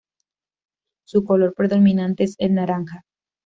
[1.05, 3.05] Su color predominante es el naranja.